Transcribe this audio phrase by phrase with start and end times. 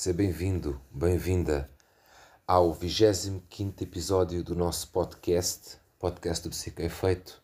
[0.00, 1.70] seja bem-vindo, bem-vinda
[2.46, 3.44] ao 25
[3.82, 7.42] episódio do nosso podcast, podcast do Psicoefeito,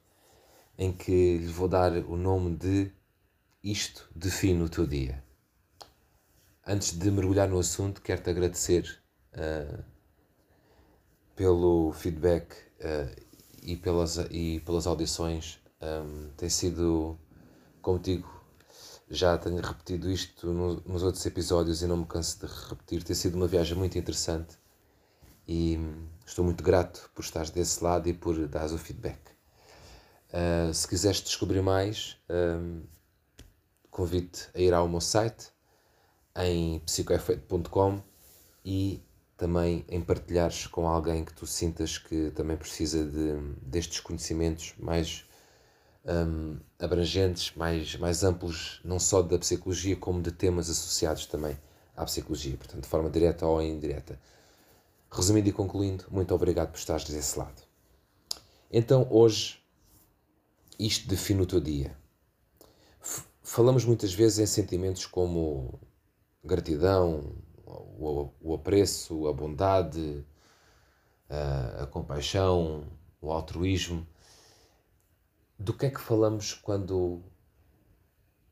[0.79, 2.91] em que lhe vou dar o nome de
[3.63, 5.23] Isto Define o Teu Dia.
[6.67, 9.03] Antes de mergulhar no assunto, quero-te agradecer
[9.35, 9.85] uh,
[11.35, 13.23] pelo feedback uh,
[13.63, 15.59] e, pelas, e pelas audições.
[15.83, 17.19] Um, tem sido,
[17.83, 18.36] contigo
[19.09, 23.03] já tenho repetido isto no, nos outros episódios e não me canso de repetir.
[23.03, 24.59] Tem sido uma viagem muito interessante
[25.47, 25.79] e
[26.27, 29.19] estou muito grato por estares desse lado e por dares o feedback.
[30.29, 32.83] Uh, se quiseres descobrir mais, um,
[33.91, 35.51] convido-te a ir ao meu site
[36.37, 38.03] em psicoefeito.com
[38.65, 39.03] e
[39.37, 45.25] também em partilhares com alguém que tu sintas que também precisa de, destes conhecimentos mais
[46.07, 51.59] um, abrangentes, mais, mais amplos, não só da psicologia, como de temas associados também
[51.97, 54.19] à psicologia, portanto, de forma direta ou indireta.
[55.11, 57.63] Resumindo e concluindo, muito obrigado por estares desse lado.
[58.71, 59.61] Então, hoje,
[60.79, 61.97] isto define o teu dia.
[63.01, 65.81] F falamos muitas vezes em sentimentos como
[66.45, 67.33] gratidão,
[67.65, 70.25] o, o apreço, a bondade,
[71.29, 72.85] a, a compaixão,
[73.21, 74.07] o altruísmo
[75.59, 77.23] do que é que falamos quando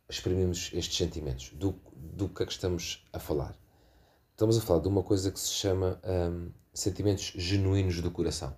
[0.08, 1.50] exprimimos estes sentimentos?
[1.50, 3.56] Do, do que é que estamos a falar?
[4.30, 8.56] Estamos a falar de uma coisa que se chama um, sentimentos genuínos do coração.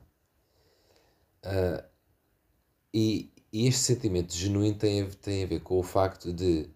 [1.45, 1.85] Uh,
[2.93, 6.69] e, e, este sentimento genuíno tem a, tem a ver com o facto de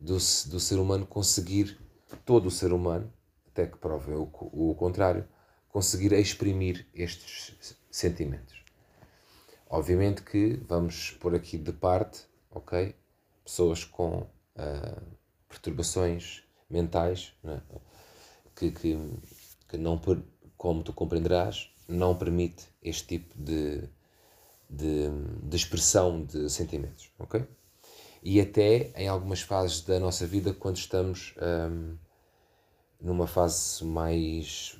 [0.00, 1.78] do, do ser humano conseguir,
[2.24, 3.12] todo o ser humano,
[3.46, 5.26] até que provem o, o contrário,
[5.68, 8.65] conseguir exprimir estes sentimentos.
[9.68, 12.94] Obviamente que vamos pôr aqui de parte, ok?
[13.44, 15.02] Pessoas com uh,
[15.48, 17.60] perturbações mentais, né?
[18.54, 18.98] que, que,
[19.68, 20.00] que não,
[20.56, 23.82] como tu compreenderás, não permite este tipo de,
[24.68, 25.08] de,
[25.42, 27.46] de expressão de sentimentos, ok?
[28.22, 31.34] E até em algumas fases da nossa vida, quando estamos
[31.70, 31.96] um,
[33.00, 34.76] numa fase mais,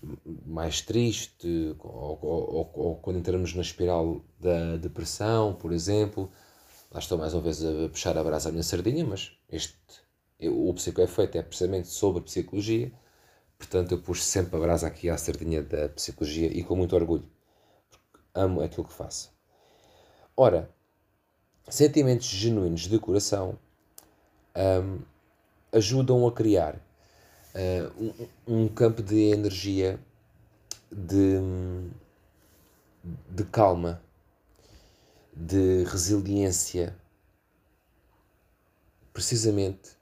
[0.47, 6.31] mais triste, ou, ou, ou, quando entramos na espiral da depressão, por exemplo.
[6.91, 9.77] Lá estou mais uma vez a puxar a brasa à minha sardinha, mas este,
[10.41, 12.93] o psicoefeito é precisamente sobre psicologia,
[13.59, 17.29] portanto eu puxo sempre a brasa aqui à sardinha da psicologia e com muito orgulho,
[18.35, 19.33] amo aquilo que faço.
[20.37, 20.71] Ora,
[21.69, 23.59] sentimentos genuínos de coração
[24.55, 25.01] um,
[25.73, 26.81] ajudam a criar
[27.57, 29.99] uh, um, um, campo de energia
[30.93, 31.41] de,
[33.31, 34.01] de calma,
[35.35, 36.97] de resiliência,
[39.13, 39.97] precisamente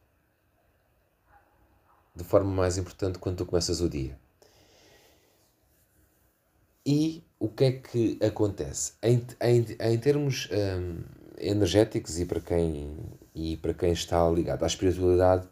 [2.15, 4.19] de forma mais importante quando tu começas o dia.
[6.87, 8.93] E o que é que acontece?
[9.03, 11.03] Em, em, em termos um,
[11.39, 12.97] energéticos e para, quem,
[13.35, 15.49] e para quem está ligado à espiritualidade,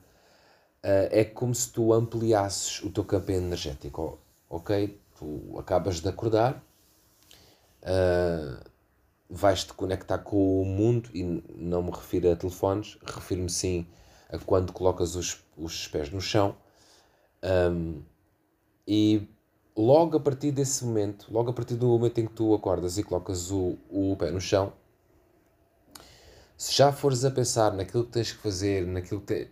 [0.83, 4.19] é como se tu ampliasses o teu campo energético,
[4.51, 5.01] ok?
[5.19, 6.63] Tu acabas de acordar,
[7.83, 8.71] uh,
[9.31, 13.87] vais-te conectar com o mundo, e não me refiro a telefones, refiro-me sim
[14.29, 16.57] a quando colocas os, os pés no chão,
[17.43, 18.03] um,
[18.87, 19.29] e
[19.77, 23.03] logo a partir desse momento, logo a partir do momento em que tu acordas e
[23.05, 24.73] colocas o, o pé no chão,
[26.57, 29.49] se já fores a pensar naquilo que tens que fazer, naquilo que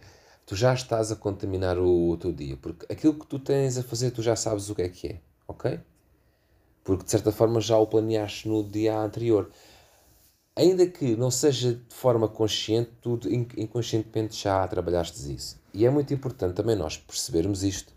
[0.51, 3.85] tu já estás a contaminar o, o teu dia, porque aquilo que tu tens a
[3.85, 5.79] fazer tu já sabes o que é que é, ok?
[6.83, 9.49] Porque de certa forma já o planeaste no dia anterior.
[10.57, 13.21] Ainda que não seja de forma consciente, tu
[13.57, 15.57] inconscientemente já trabalhaste isso.
[15.73, 17.93] E é muito importante também nós percebermos isto,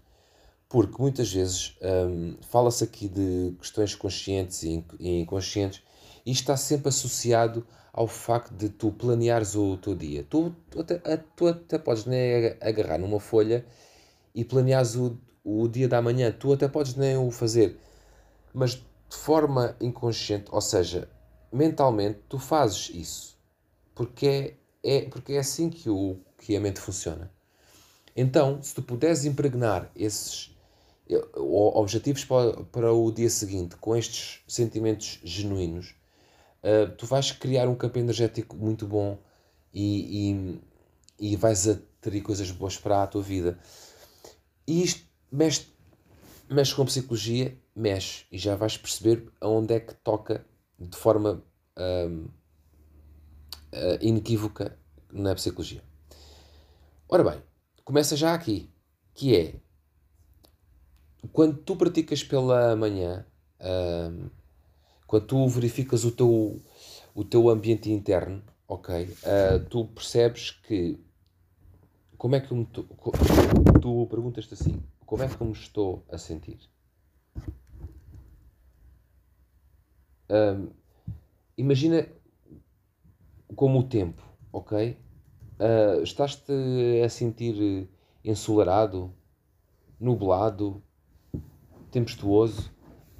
[0.69, 5.81] porque muitas vezes hum, fala-se aqui de questões conscientes e inconscientes
[6.25, 10.25] e está sempre associado ao facto de tu planeares o teu dia.
[10.29, 10.97] Tu, tu, até,
[11.35, 13.65] tu até podes nem agarrar numa folha
[14.33, 16.31] e planeares o, o dia da manhã.
[16.31, 17.77] Tu até podes nem o fazer.
[18.53, 21.07] Mas de forma inconsciente, ou seja,
[21.51, 23.37] mentalmente, tu fazes isso.
[23.93, 27.31] Porque é, é, porque é assim que, o, que a mente funciona.
[28.15, 30.51] Então, se tu puderes impregnar esses
[31.35, 35.95] objetivos para, para o dia seguinte com estes sentimentos genuínos,
[36.63, 39.17] uh, tu vais criar um campo energético muito bom
[39.73, 40.31] e,
[41.19, 43.59] e, e vais atrair coisas boas para a tua vida.
[44.67, 45.67] E isto mexe,
[46.49, 50.45] mexe com psicologia, mexe, e já vais perceber aonde é que toca
[50.79, 51.43] de forma
[51.77, 52.29] uh,
[54.01, 54.77] inequívoca
[55.11, 55.83] na psicologia.
[57.07, 57.43] Ora bem,
[57.83, 58.71] começa já aqui,
[59.13, 59.55] que é
[61.31, 63.25] quando tu praticas pela manhã,
[63.61, 64.29] um,
[65.13, 66.59] quando tu verificas o teu,
[67.13, 70.99] o teu ambiente interno, ok, uh, tu percebes que
[72.17, 76.57] como é que me tu, perguntas-te assim, como é que eu me estou a sentir?
[80.31, 80.71] Um,
[81.55, 82.07] imagina
[83.55, 84.97] como o tempo, ok?
[85.59, 87.87] Uh, Estás-te a sentir
[88.25, 89.13] ensolarado,
[89.99, 90.81] nublado,
[91.91, 92.71] tempestuoso,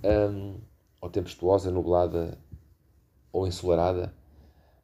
[0.03, 0.72] um,
[1.03, 2.39] ou tempestuosa, nublada
[3.29, 4.15] ou ensolarada,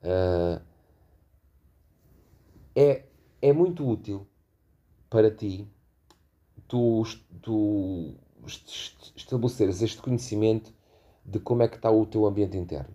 [0.04, 0.62] uh,
[2.75, 3.06] é,
[3.42, 4.27] é muito útil
[5.10, 5.66] para ti
[6.68, 7.04] tu,
[7.42, 8.16] tu
[9.16, 10.74] estabeleceres este conhecimento
[11.24, 12.94] de como é que está o teu ambiente interno.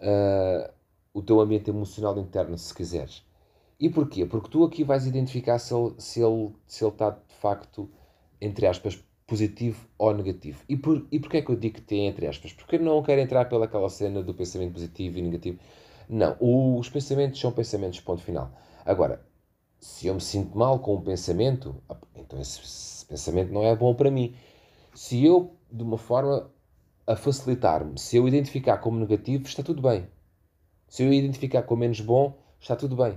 [0.00, 0.72] Uh,
[1.14, 3.24] o teu ambiente emocional interno, se quiseres.
[3.78, 4.26] E porquê?
[4.26, 7.88] Porque tu aqui vais identificar se ele, se ele, se ele está de facto,
[8.40, 9.00] entre aspas,
[9.32, 10.62] positivo ou negativo.
[10.68, 12.52] E, por, e porquê é que eu digo que tem entre aspas?
[12.52, 15.58] Porque eu não quero entrar pelaquela cena do pensamento positivo e negativo.
[16.06, 18.52] Não, os pensamentos são pensamentos, ponto final.
[18.84, 19.24] Agora,
[19.80, 21.74] se eu me sinto mal com um pensamento,
[22.14, 24.34] então esse, esse pensamento não é bom para mim.
[24.94, 26.50] Se eu, de uma forma
[27.06, 30.06] a facilitar-me, se eu identificar como negativo, está tudo bem.
[30.88, 33.12] Se eu identificar como menos bom, está tudo bem.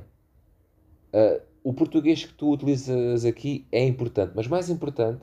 [1.13, 5.21] Uh, o português que tu utilizas aqui é importante, mas mais importante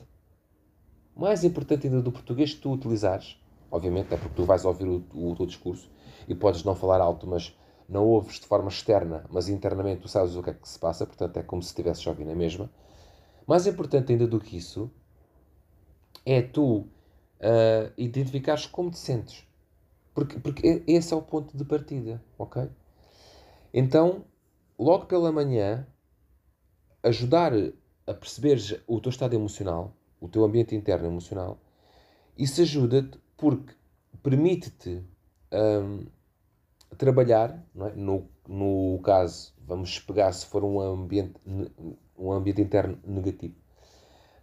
[1.15, 3.37] mais importante ainda do português que tu utilizares,
[3.71, 5.89] obviamente é porque tu vais ouvir o, o, o teu discurso
[6.27, 7.55] e podes não falar alto, mas
[7.87, 11.05] não ouves de forma externa, mas internamente tu sabes o que é que se passa,
[11.05, 12.69] portanto é como se estivesses ouvindo a mesma.
[13.45, 14.89] Mais importante ainda do que isso
[16.25, 19.45] é tu uh, identificares como te sentes.
[20.13, 22.69] Porque, porque esse é o ponto de partida, ok?
[23.73, 24.23] Então,
[24.77, 25.87] logo pela manhã,
[27.01, 27.51] ajudar
[28.05, 29.93] a perceberes o teu estado emocional
[30.23, 31.57] o teu ambiente interno emocional,
[32.37, 33.73] isso ajuda-te porque
[34.23, 35.03] permite-te
[35.51, 36.05] um,
[36.97, 37.89] trabalhar, é?
[37.93, 41.33] no, no caso, vamos pegar se for um ambiente,
[42.17, 43.55] um ambiente interno negativo,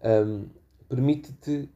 [0.03, 0.51] um,
[0.87, 1.71] permite-te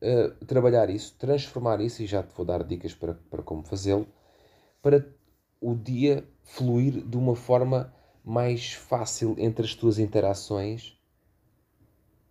[0.00, 4.06] uh, trabalhar isso, transformar isso, e já te vou dar dicas para, para como fazê-lo,
[4.80, 5.06] para
[5.60, 7.92] o dia fluir de uma forma
[8.24, 10.98] mais fácil entre as tuas interações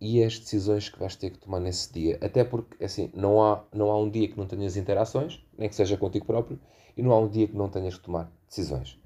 [0.02, 2.18] e as decisões que vais ter que tomar nesse dia.
[2.20, 5.76] Até porque, assim, não há, não há um dia que não tenhas interações, nem que
[5.76, 6.58] seja contigo próprio,
[6.96, 9.00] e não há um dia que não tenhas que tomar decisões.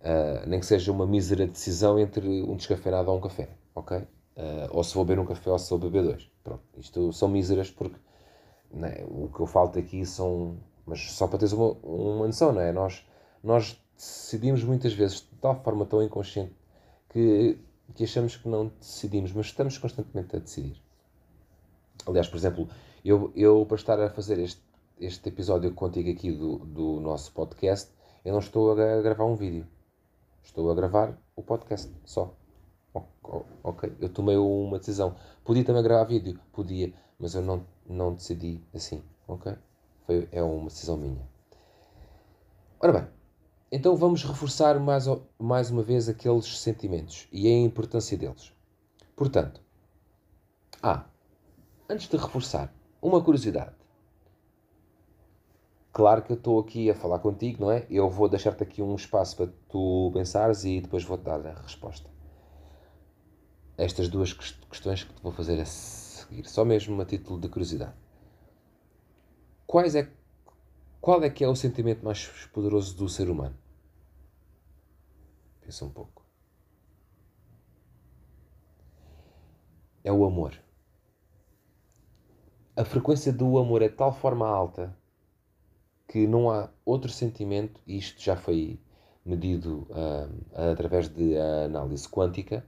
[0.00, 3.98] Uh, nem que seja uma mísera decisão entre um descafeinado ou um café, ok?
[3.98, 4.06] Uh,
[4.72, 6.28] ou se vou beber um café ou se vou beber dois.
[6.42, 8.00] Pronto, isto são míseras porque
[8.72, 10.56] né, o que eu falo aqui são.
[10.84, 12.72] Mas só para teres uma, uma noção, não é?
[12.72, 13.06] Nós,
[13.40, 16.56] nós decidimos muitas vezes de tal forma tão inconsciente
[17.10, 17.56] que
[17.94, 20.80] que achamos que não decidimos, mas estamos constantemente a decidir.
[22.06, 22.68] Aliás, por exemplo,
[23.04, 24.62] eu, eu para estar a fazer este,
[24.98, 27.90] este episódio contigo aqui do, do nosso podcast,
[28.24, 29.66] eu não estou a gravar um vídeo.
[30.42, 32.34] Estou a gravar o podcast só.
[33.62, 35.16] Ok, eu tomei uma decisão.
[35.44, 36.38] Podia também gravar vídeo?
[36.52, 39.02] Podia, mas eu não, não decidi assim.
[39.26, 39.54] Ok?
[40.06, 41.26] Foi, é uma decisão minha.
[42.80, 43.08] Ora bem,
[43.74, 45.06] então vamos reforçar mais,
[45.38, 48.52] mais uma vez aqueles sentimentos e a importância deles.
[49.16, 49.62] Portanto,
[50.82, 51.06] ah,
[51.88, 53.74] antes de reforçar, uma curiosidade.
[55.90, 57.86] Claro que eu estou aqui a falar contigo, não é?
[57.88, 62.10] Eu vou deixar-te aqui um espaço para tu pensares e depois vou-te dar a resposta.
[63.78, 67.94] Estas duas questões que te vou fazer a seguir, só mesmo a título de curiosidade.
[69.66, 70.10] Quais é,
[71.00, 73.61] qual é que é o sentimento mais poderoso do ser humano?
[75.62, 76.22] Pensa um pouco.
[80.04, 80.60] É o amor.
[82.76, 84.96] A frequência do amor é de tal forma alta
[86.08, 88.78] que não há outro sentimento, e isto já foi
[89.24, 92.66] medido uh, através de análise quântica,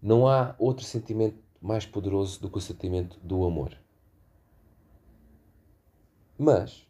[0.00, 3.76] não há outro sentimento mais poderoso do que o sentimento do amor.
[6.38, 6.86] Mas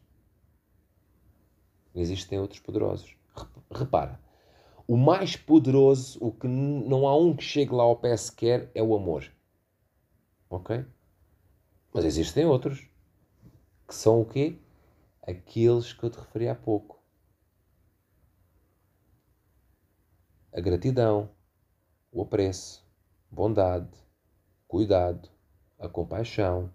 [1.95, 3.15] existem outros poderosos.
[3.71, 4.19] Repara,
[4.89, 8.81] o mais poderoso, o que não há um que chegue lá ao pé sequer, é
[8.81, 9.31] o amor.
[10.49, 10.83] Ok?
[11.93, 12.89] Mas existem outros.
[13.87, 14.57] Que são o quê?
[15.21, 16.99] Aqueles que eu te referi há pouco.
[20.51, 21.29] A gratidão,
[22.11, 22.83] o apreço,
[23.29, 23.95] bondade,
[24.67, 25.29] cuidado,
[25.77, 26.73] a compaixão.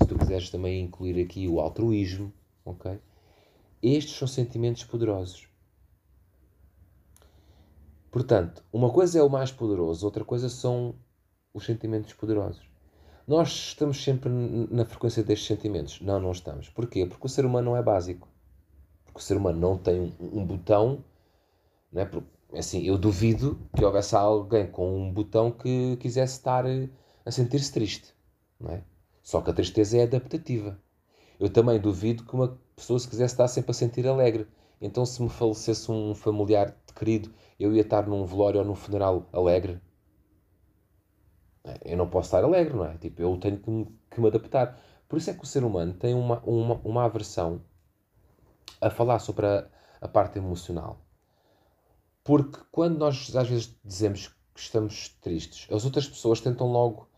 [0.00, 2.32] Se tu quiseres também incluir aqui o altruísmo,
[2.64, 3.00] ok?
[3.82, 5.51] Estes são sentimentos poderosos.
[8.12, 10.94] Portanto, uma coisa é o mais poderoso, outra coisa são
[11.54, 12.62] os sentimentos poderosos.
[13.26, 15.98] Nós estamos sempre na frequência destes sentimentos.
[16.02, 16.68] Não, não estamos.
[16.68, 17.06] Porquê?
[17.06, 18.28] Porque o ser humano não é básico.
[19.06, 21.02] Porque o ser humano não tem um, um botão.
[21.90, 22.10] Não é?
[22.58, 26.66] Assim, eu duvido que houvesse alguém com um botão que quisesse estar
[27.24, 28.12] a sentir-se triste.
[28.60, 28.84] Não é?
[29.22, 30.78] Só que a tristeza é adaptativa.
[31.40, 34.46] Eu também duvido que uma pessoa se quisesse estar sempre a sentir alegre.
[34.82, 39.28] Então, se me falecesse um familiar querido, eu ia estar num velório ou num funeral
[39.32, 39.80] alegre?
[41.84, 42.96] Eu não posso estar alegre, não é?
[42.98, 44.78] Tipo, eu tenho que me, que me adaptar.
[45.08, 47.62] Por isso é que o ser humano tem uma, uma, uma aversão
[48.80, 49.68] a falar sobre a,
[50.00, 50.98] a parte emocional.
[52.24, 57.08] Porque quando nós às vezes dizemos que estamos tristes, as outras pessoas tentam logo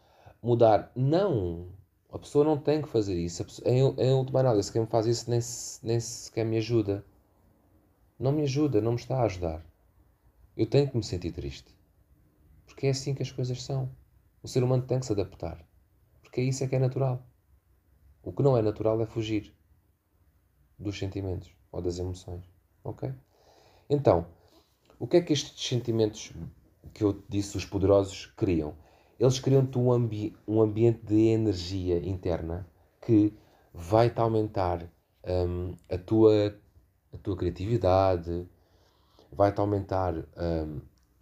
[0.43, 0.93] mudar.
[0.95, 1.69] Não!
[2.13, 3.45] A pessoa não tem que fazer isso.
[3.45, 5.41] Pessoa, em, em última análise, quem me faz isso nem,
[5.83, 7.05] nem sequer me ajuda.
[8.19, 9.65] Não me ajuda, não me está a ajudar.
[10.57, 11.75] Eu tenho que me sentir triste.
[12.65, 13.91] Porque é assim que as coisas são.
[14.41, 15.67] O ser humano tem que se adaptar.
[16.23, 17.27] Porque é isso é que é natural.
[18.23, 19.53] O que não é natural é fugir
[20.79, 22.45] dos sentimentos ou das emoções.
[22.85, 23.13] Ok?
[23.91, 24.27] Então,
[24.99, 26.33] o que é que estes sentimentos
[26.93, 28.77] que eu disse, os poderosos, criam?
[29.19, 32.67] Eles criam-te um, ambi um ambiente de energia interna
[33.01, 33.33] que
[33.73, 34.89] vai-te aumentar
[35.27, 36.57] um, a, tua,
[37.13, 38.49] a tua criatividade,
[39.37, 40.81] vai-te aumentar um,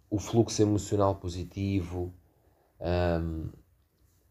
[0.09, 2.13] o fluxo emocional positivo,
[2.79, 3.49] um,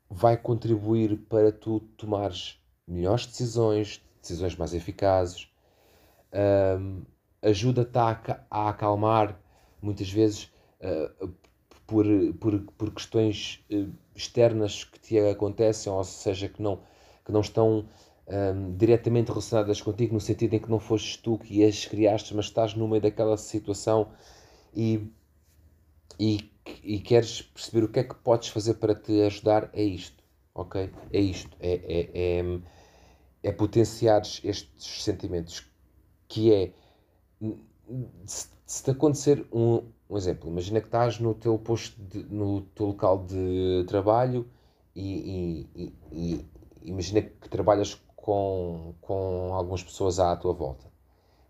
[0.08, 5.48] vai contribuir para tu tomares melhores decisões, decisões mais eficazes,
[6.78, 7.02] um,
[7.42, 9.38] ajuda-te a, a, acalmar
[9.80, 11.28] muitas vezes uh,
[11.86, 12.06] por,
[12.38, 16.80] por, por questões uh, externas que te acontecem, ou seja, que não,
[17.24, 17.88] que não estão
[18.32, 22.46] um, diretamente relacionadas contigo, no sentido em que não fostes tu que as criaste, mas
[22.46, 24.10] estás no meio daquela situação
[24.74, 25.06] e,
[26.18, 26.50] e,
[26.82, 30.22] e queres perceber o que é que podes fazer para te ajudar, é isto,
[30.54, 30.90] ok?
[31.12, 32.60] É isto, é, é, é,
[33.42, 35.66] é potenciares estes sentimentos,
[36.26, 36.72] que é,
[38.24, 42.62] se, se te acontecer um, um exemplo, imagina que estás no teu posto, de, no
[42.74, 44.48] teu local de trabalho
[44.94, 50.86] e, e, e, e imagina que trabalhas com, com algumas pessoas à tua volta.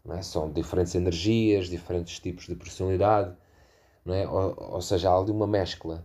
[0.08, 0.22] É?
[0.22, 3.36] São diferentes energias, diferentes tipos de personalidade,
[4.06, 4.26] é?
[4.26, 6.04] ou, ou seja, há ali uma mescla.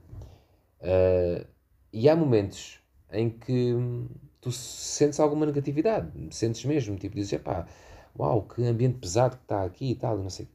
[0.82, 1.48] Uh,
[1.92, 2.80] e há momentos
[3.12, 3.74] em que
[4.40, 7.66] tu sentes alguma negatividade, sentes mesmo, tipo, dizes, pá,
[8.20, 10.48] uau, que ambiente pesado que está aqui e tal, não sei.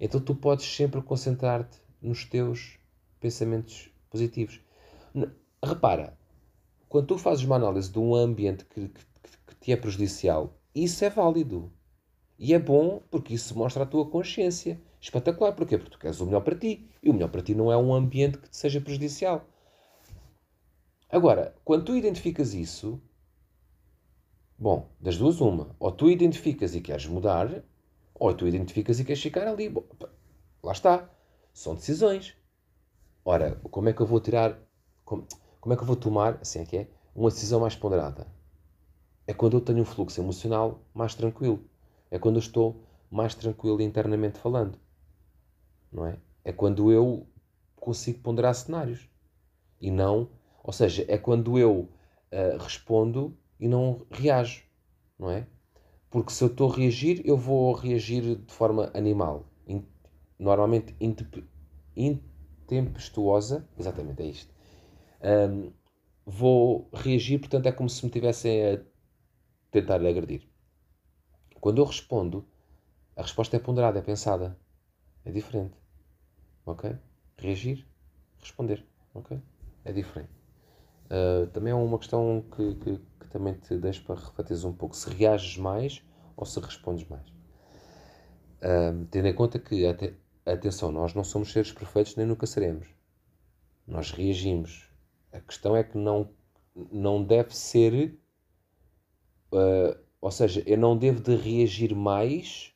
[0.00, 2.78] Então tu podes sempre concentrar-te nos teus
[3.20, 4.60] pensamentos positivos.
[5.62, 6.16] Repara,
[6.88, 9.04] quando tu fazes uma análise de um ambiente que, que,
[9.60, 11.72] te é prejudicial, isso é válido.
[12.38, 14.80] E é bom porque isso mostra a tua consciência.
[15.00, 15.52] Espetacular.
[15.52, 15.76] Porquê?
[15.76, 16.88] Porque tu queres o melhor para ti.
[17.02, 19.44] E o melhor para ti não é um ambiente que te seja prejudicial.
[21.10, 23.00] Agora, quando tu identificas isso,
[24.58, 25.74] bom, das duas uma.
[25.80, 27.64] Ou tu identificas e queres mudar,
[28.14, 29.68] ou tu identificas e queres ficar ali.
[29.68, 29.84] Bom,
[30.62, 31.10] lá está.
[31.52, 32.36] São decisões.
[33.24, 34.58] Ora, como é que eu vou tirar...
[35.04, 35.26] Como,
[35.60, 38.26] como é que eu vou tomar, assim é que é, uma decisão mais ponderada?
[39.28, 41.60] É quando eu tenho um fluxo emocional mais tranquilo.
[42.10, 44.78] É quando eu estou mais tranquilo internamente falando.
[45.92, 46.16] Não é?
[46.42, 47.26] É quando eu
[47.76, 49.06] consigo ponderar cenários.
[49.78, 50.30] E não.
[50.64, 51.90] Ou seja, é quando eu
[52.32, 54.64] uh, respondo e não reajo.
[55.18, 55.46] Não é?
[56.08, 59.44] Porque se eu estou a reagir, eu vou reagir de forma animal.
[59.66, 59.84] In,
[60.38, 60.96] normalmente
[61.94, 63.68] intempestuosa.
[63.78, 64.54] Exatamente, é isto.
[65.22, 65.70] Um,
[66.24, 68.80] vou reagir, portanto, é como se me tivessem a
[69.70, 70.48] tentar lhe agredir.
[71.60, 72.46] Quando eu respondo,
[73.16, 74.56] a resposta é ponderada, é pensada.
[75.24, 75.76] É diferente.
[76.64, 76.96] Ok?
[77.36, 77.84] Reagir,
[78.40, 78.86] responder.
[79.14, 79.40] Ok?
[79.84, 80.30] É diferente.
[81.06, 84.94] Uh, também é uma questão que, que, que, também te deixo para refletir um pouco.
[84.94, 86.02] Se reages mais
[86.36, 87.26] ou se respondes mais.
[88.60, 89.84] Uh, tendo em conta que,
[90.46, 92.86] atenção, nós não somos seres perfeitos nem nunca seremos.
[93.86, 94.88] Nós reagimos.
[95.32, 96.30] A questão é que não,
[96.92, 98.18] não deve ser
[99.52, 102.74] Uh, ou seja, eu não devo de reagir mais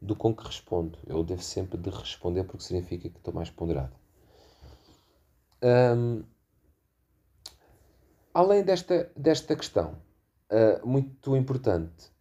[0.00, 0.98] do com que respondo.
[1.06, 3.94] Eu devo sempre de responder porque significa que estou mais ponderado.
[5.62, 6.22] Um,
[8.32, 9.96] além desta, desta questão,
[10.50, 12.12] uh, muito importante,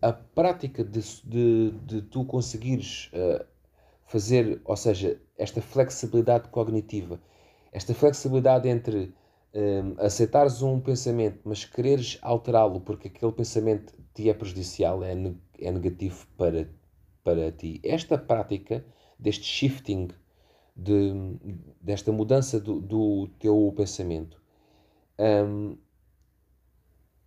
[0.00, 3.44] a prática de, de, de tu conseguires uh,
[4.06, 7.20] fazer, ou seja, esta flexibilidade cognitiva,
[7.72, 9.14] esta flexibilidade entre
[9.58, 15.12] um, aceitares um pensamento, mas quereres alterá-lo porque aquele pensamento te é prejudicial, é,
[15.58, 16.70] é negativo para,
[17.24, 17.80] para ti.
[17.82, 18.84] Esta prática,
[19.18, 20.08] deste shifting,
[20.76, 21.12] de,
[21.80, 24.40] desta mudança do, do teu pensamento,
[25.18, 25.76] um,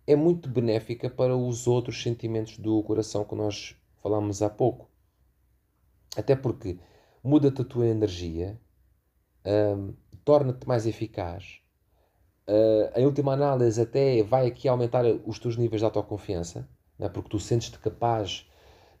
[0.06, 4.90] é muito benéfica para os outros sentimentos do coração que nós falámos há pouco.
[6.16, 6.78] Até porque
[7.22, 8.58] muda-te a tua energia,
[9.44, 11.61] um, torna-te mais eficaz.
[12.48, 16.68] Uh, em última análise, até vai aqui aumentar os teus níveis de autoconfiança,
[16.98, 17.08] é?
[17.08, 18.48] porque tu sentes-te capaz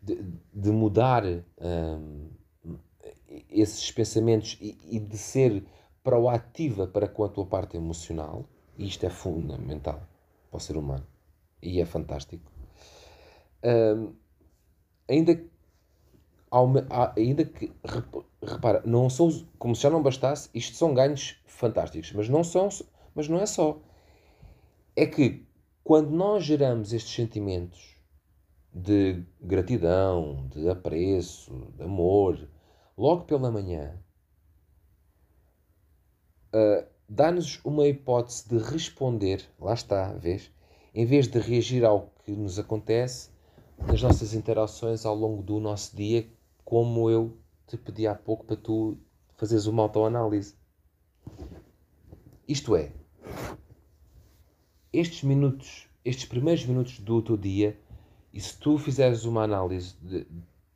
[0.00, 0.22] de,
[0.52, 2.30] de mudar um,
[3.48, 5.64] esses pensamentos e, e, de ser
[6.02, 8.44] proativa para com a tua parte emocional.
[8.76, 10.02] E isto é fundamental
[10.50, 11.06] para o ser humano.
[11.60, 12.50] E é fantástico.
[13.64, 14.14] Um,
[15.08, 15.52] ainda que
[17.16, 17.72] ainda que,
[18.42, 22.68] repara, não são, como se já não bastasse, isto são ganhos fantásticos, mas não são,
[23.14, 23.80] mas não é só.
[24.94, 25.46] É que
[25.84, 27.96] quando nós geramos estes sentimentos
[28.72, 32.48] de gratidão, de apreço, de amor,
[32.96, 33.98] logo pela manhã,
[36.54, 40.50] uh, dá-nos uma hipótese de responder, lá está, vês?
[40.94, 43.30] Em vez de reagir ao que nos acontece
[43.86, 46.28] nas nossas interações ao longo do nosso dia,
[46.64, 48.96] como eu te pedi há pouco para tu
[49.36, 50.54] fazeres uma autoanálise.
[52.46, 52.92] Isto é,
[54.92, 57.78] estes minutos, estes primeiros minutos do teu dia,
[58.32, 60.26] e se tu fizeres uma análise de,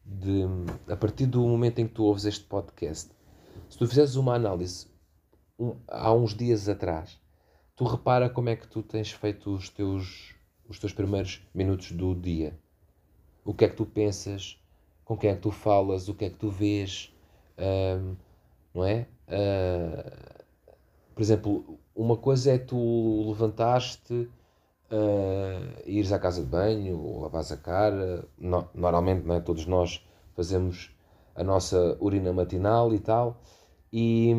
[0.05, 0.43] de,
[0.89, 3.11] a partir do momento em que tu ouves este podcast,
[3.69, 4.87] se tu fizeres uma análise
[5.59, 7.19] um, há uns dias atrás,
[7.75, 10.35] tu repara como é que tu tens feito os teus,
[10.69, 12.59] os teus primeiros minutos do dia.
[13.45, 14.59] O que é que tu pensas,
[15.05, 17.15] com quem é que tu falas, o que é que tu vês,
[17.59, 18.17] um,
[18.75, 19.07] não é?
[19.29, 20.36] Uh,
[21.17, 24.13] por exemplo, uma coisa é tu levantaste,
[24.93, 29.41] uh, ires à casa de banho, ou lavares a cara, no, normalmente não é?
[29.41, 30.95] todos nós fazemos
[31.35, 33.41] a nossa urina matinal e tal,
[33.91, 34.31] e,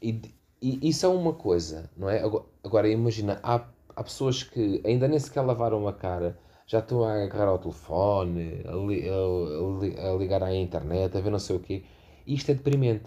[0.00, 0.22] e,
[0.62, 2.22] e isso é uma coisa, não é?
[2.62, 7.24] Agora, imagina, há, há pessoas que ainda nem sequer lavaram a cara, já estou a
[7.24, 11.60] agarrar ao telefone, a, li, a, a, ligar à internet, a ver não sei o
[11.60, 11.82] quê.
[12.24, 13.06] Isto é deprimente.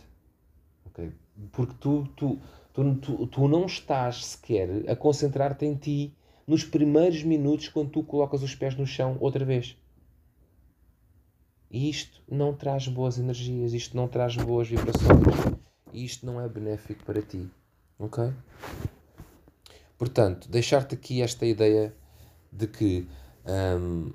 [0.88, 1.14] Okay?
[1.52, 2.40] Porque tu, tu,
[2.74, 6.16] tu, tu, tu não estás sequer a concentrar-te em ti
[6.46, 9.78] nos primeiros minutos quando tu colocas os pés no chão outra vez.
[11.72, 15.58] E isto não traz boas energias, isto não traz boas vibrações,
[15.92, 17.50] isto não é benéfico para ti.
[17.98, 18.32] Ok?
[19.98, 21.96] Portanto, deixar-te aqui esta ideia
[22.52, 23.08] de que
[23.46, 24.12] um,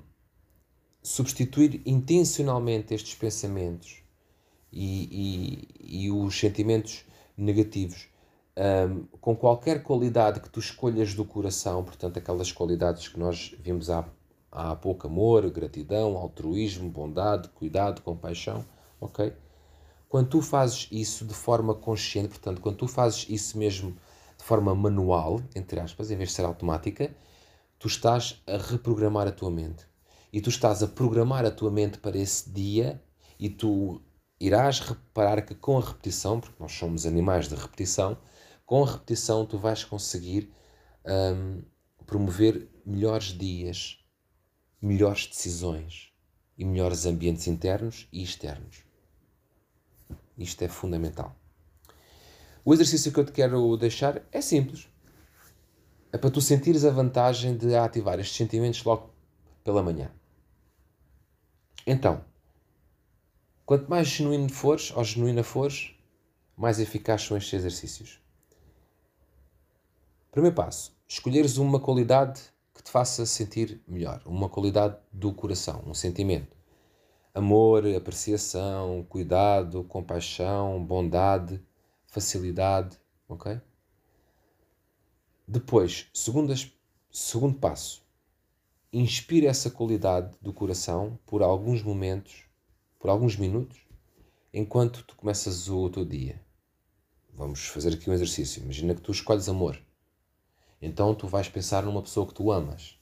[1.01, 4.03] substituir intencionalmente estes pensamentos
[4.71, 7.05] e, e, e os sentimentos
[7.39, 8.09] negativos
[8.59, 13.89] um, com qualquer qualidade que tu escolhas do coração, portanto, aquelas qualidades que nós vimos
[13.89, 14.05] há,
[14.51, 18.65] há pouco: amor, gratidão, altruísmo, bondade, cuidado, compaixão,
[18.99, 19.33] ok?
[20.09, 23.95] Quando tu fazes isso de forma consciente, portanto, quando tu fazes isso mesmo
[24.37, 27.15] de forma manual, entre aspas, em vez de ser automática,
[27.77, 29.85] tu estás a reprogramar a tua mente.
[30.33, 33.01] E tu estás a programar a tua mente para esse dia
[33.39, 34.01] e tu
[34.39, 38.17] irás reparar que com a repetição, porque nós somos animais de repetição,
[38.65, 40.51] com a repetição tu vais conseguir
[41.05, 41.61] um,
[42.05, 44.03] promover melhores dias,
[44.81, 46.13] melhores decisões
[46.57, 48.83] e melhores ambientes internos e externos.
[50.37, 51.35] Isto é fundamental.
[52.63, 54.87] O exercício que eu te quero deixar é simples
[56.11, 59.13] é para tu sentires a vantagem de ativar estes sentimentos logo
[59.63, 60.11] pela manhã.
[61.85, 62.23] Então,
[63.69, 65.91] quanto mais genuíno fores ou genuína fores,
[66.57, 68.19] mais eficazes são estes exercícios.
[70.31, 72.41] Primeiro passo: escolheres uma qualidade
[72.73, 76.57] que te faça sentir melhor, uma qualidade do coração, um sentimento.
[77.31, 81.63] Amor, apreciação, cuidado, compaixão, bondade,
[82.07, 83.61] facilidade, ok?
[85.47, 86.71] Depois, segundas,
[87.11, 88.03] segundo passo,
[88.91, 92.48] inspire essa qualidade do coração por alguns momentos,
[92.99, 93.79] por alguns minutos,
[94.53, 96.43] enquanto tu começas o teu dia.
[97.33, 98.61] Vamos fazer aqui um exercício.
[98.61, 99.81] Imagina que tu escolhes amor.
[100.81, 102.99] Então tu vais pensar numa pessoa que tu amas.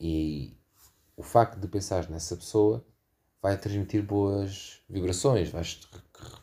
[0.00, 0.56] E
[1.16, 2.84] o facto de pensar nessa pessoa
[3.40, 5.86] vai transmitir boas vibrações, vais-te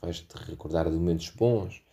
[0.01, 1.83] vais -te recordar de momentos bons,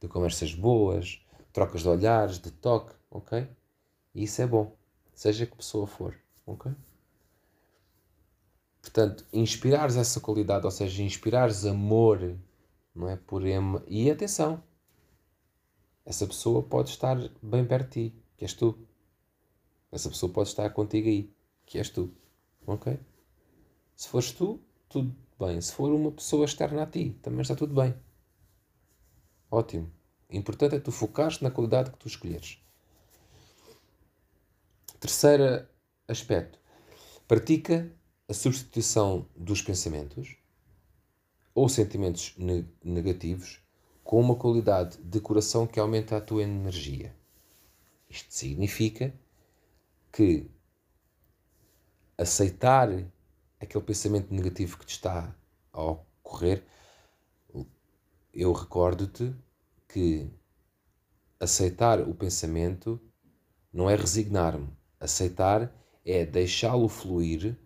[0.00, 1.20] de conversas boas,
[1.52, 3.48] trocas de olhares, de toque, ok?
[4.14, 4.76] E isso é bom,
[5.14, 6.72] seja que pessoa for, ok?
[8.80, 12.36] Portanto, inspirares essa qualidade, ou seja, inspirares amor,
[12.94, 13.16] não é?
[13.16, 13.82] Por ema.
[13.86, 14.62] E atenção,
[16.04, 18.78] essa pessoa pode estar bem perto de ti, que és tu.
[19.92, 21.32] Essa pessoa pode estar contigo aí,
[21.66, 22.12] que és tu,
[22.66, 22.98] ok?
[23.96, 25.60] Se fores tu, tudo bem.
[25.60, 27.94] Se for uma pessoa externa a ti, também está tudo bem.
[29.50, 29.90] Ótimo.
[30.30, 32.62] O importante é tu focares na qualidade que tu escolheres.
[35.00, 35.66] Terceiro
[36.06, 36.58] aspecto.
[37.26, 37.90] Pratica
[38.30, 40.36] a substituição dos pensamentos
[41.52, 42.36] ou sentimentos
[42.84, 43.60] negativos
[44.04, 47.12] com uma qualidade de coração que aumenta a tua energia.
[48.08, 49.12] Isto significa
[50.12, 50.48] que
[52.16, 52.88] aceitar
[53.58, 55.34] aquele pensamento negativo que te está
[55.72, 56.64] a ocorrer,
[58.32, 59.34] eu recordo-te
[59.88, 60.30] que
[61.40, 63.00] aceitar o pensamento
[63.72, 64.68] não é resignar-me.
[65.00, 67.58] Aceitar é deixá-lo fluir,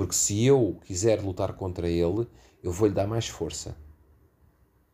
[0.00, 2.26] porque se eu quiser lutar contra ele,
[2.62, 3.76] eu vou-lhe dar mais força.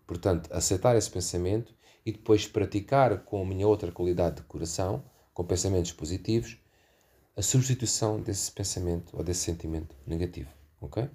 [0.05, 1.73] Portanto, aceitar esse pensamento
[2.05, 6.59] e depois praticar com a minha outra qualidade de coração, com pensamentos positivos,
[7.37, 10.51] a substituição desse pensamento ou desse sentimento negativo.
[10.81, 11.09] Ok?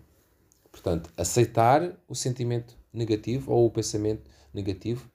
[0.71, 5.11] Portanto, aceitar o sentimento negativo ou o pensamento negativo,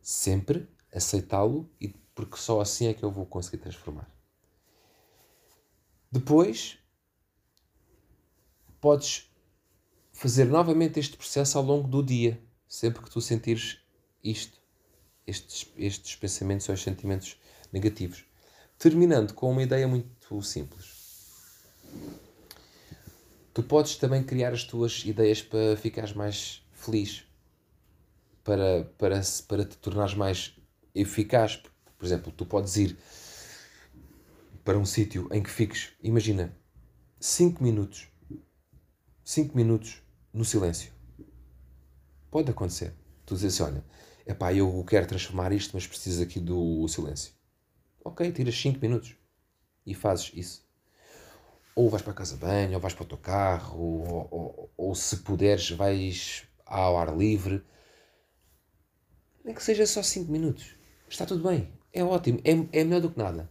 [0.00, 1.70] sempre aceitá-lo,
[2.14, 4.10] porque só assim é que eu vou conseguir transformar.
[6.10, 6.78] Depois,
[8.84, 9.32] podes
[10.12, 13.78] fazer novamente este processo ao longo do dia, sempre que tu sentires
[14.22, 14.60] isto,
[15.26, 17.40] estes, estes pensamentos ou sentimentos
[17.72, 18.26] negativos.
[18.78, 21.64] Terminando com uma ideia muito simples.
[23.54, 27.24] Tu podes também criar as tuas ideias para ficares mais feliz,
[28.44, 30.54] para, para, para te tornares mais
[30.94, 31.56] eficaz.
[31.96, 32.98] Por exemplo, tu podes ir
[34.62, 36.54] para um sítio em que fiques, imagina,
[37.18, 38.12] 5 minutos,
[39.24, 40.92] 5 minutos no silêncio.
[42.30, 42.94] Pode acontecer.
[43.24, 43.84] Tu dizes assim, olha,
[44.26, 47.32] epá, eu quero transformar isto, mas preciso aqui do silêncio.
[48.04, 49.16] Ok, tiras 5 minutos
[49.86, 50.64] e fazes isso
[51.74, 54.70] ou vais para a casa de banho, ou vais para o teu carro, ou, ou,
[54.76, 57.64] ou se puderes, vais ao ar livre.
[59.44, 60.76] Nem que seja só 5 minutos.
[61.08, 61.68] Está tudo bem.
[61.92, 62.40] É ótimo.
[62.44, 63.50] É, é melhor do que nada.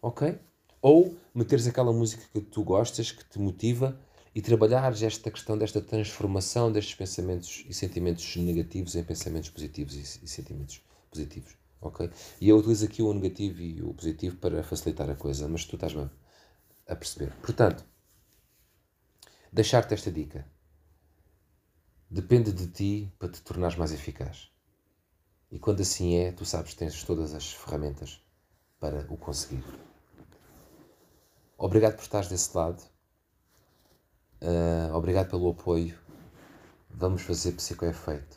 [0.00, 0.38] Ok?
[0.80, 4.00] Ou meteres aquela música que tu gostas, que te motiva,
[4.38, 10.24] e trabalhares esta questão desta transformação destes pensamentos e sentimentos negativos em pensamentos positivos e,
[10.24, 11.56] e sentimentos positivos.
[11.80, 12.08] Ok?
[12.40, 15.74] E eu utilizo aqui o negativo e o positivo para facilitar a coisa, mas tu
[15.74, 16.08] estás-me
[16.86, 17.32] a perceber.
[17.42, 17.84] Portanto,
[19.52, 20.46] deixar-te esta dica.
[22.08, 24.52] Depende de ti para te tornares mais eficaz.
[25.50, 28.24] E quando assim é, tu sabes que tens todas as ferramentas
[28.78, 29.64] para o conseguir.
[31.58, 32.80] Obrigado por estares desse lado.
[34.40, 35.98] Uh, obrigado pelo apoio.
[36.90, 38.36] Vamos fazer psicoefeito.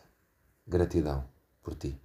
[0.67, 1.25] Gratidão
[1.61, 1.99] por ti.